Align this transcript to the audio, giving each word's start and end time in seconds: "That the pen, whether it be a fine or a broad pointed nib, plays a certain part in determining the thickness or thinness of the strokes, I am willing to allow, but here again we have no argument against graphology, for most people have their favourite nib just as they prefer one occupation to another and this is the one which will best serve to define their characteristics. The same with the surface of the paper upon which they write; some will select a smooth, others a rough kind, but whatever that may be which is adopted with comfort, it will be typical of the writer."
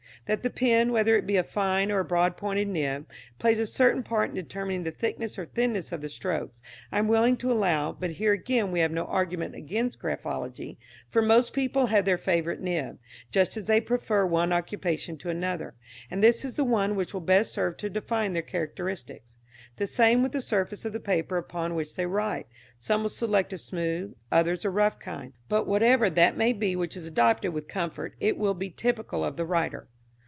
"That 0.27 0.43
the 0.43 0.49
pen, 0.51 0.91
whether 0.93 1.17
it 1.17 1.25
be 1.27 1.35
a 1.35 1.43
fine 1.43 1.91
or 1.91 1.99
a 1.99 2.05
broad 2.05 2.37
pointed 2.37 2.67
nib, 2.69 3.09
plays 3.39 3.57
a 3.59 3.65
certain 3.65 4.01
part 4.03 4.29
in 4.29 4.35
determining 4.35 4.83
the 4.83 4.91
thickness 4.91 5.37
or 5.37 5.45
thinness 5.47 5.91
of 5.91 5.99
the 6.01 6.07
strokes, 6.09 6.61
I 6.91 6.99
am 6.99 7.07
willing 7.09 7.35
to 7.37 7.51
allow, 7.51 7.91
but 7.91 8.11
here 8.11 8.31
again 8.31 8.71
we 8.71 8.79
have 8.81 8.91
no 8.93 9.03
argument 9.05 9.55
against 9.55 9.99
graphology, 9.99 10.77
for 11.09 11.21
most 11.23 11.51
people 11.53 11.87
have 11.87 12.05
their 12.05 12.19
favourite 12.19 12.61
nib 12.61 12.99
just 13.31 13.57
as 13.57 13.65
they 13.65 13.81
prefer 13.81 14.23
one 14.25 14.53
occupation 14.53 15.17
to 15.17 15.29
another 15.31 15.73
and 16.11 16.23
this 16.23 16.45
is 16.45 16.55
the 16.55 16.63
one 16.63 16.95
which 16.95 17.13
will 17.15 17.19
best 17.19 17.51
serve 17.51 17.75
to 17.77 17.89
define 17.89 18.31
their 18.33 18.41
characteristics. 18.43 19.35
The 19.77 19.87
same 19.87 20.21
with 20.23 20.31
the 20.33 20.39
surface 20.41 20.85
of 20.85 20.93
the 20.93 20.99
paper 21.01 21.35
upon 21.35 21.73
which 21.75 21.95
they 21.95 22.05
write; 22.05 22.45
some 22.77 23.01
will 23.01 23.09
select 23.09 23.53
a 23.53 23.57
smooth, 23.57 24.15
others 24.31 24.63
a 24.65 24.69
rough 24.69 24.97
kind, 24.99 25.33
but 25.49 25.67
whatever 25.67 26.09
that 26.11 26.37
may 26.37 26.53
be 26.53 26.73
which 26.75 26.95
is 26.95 27.07
adopted 27.07 27.51
with 27.53 27.67
comfort, 27.67 28.13
it 28.21 28.37
will 28.37 28.53
be 28.53 28.69
typical 28.69 29.25
of 29.25 29.35
the 29.35 29.45
writer." 29.45 29.89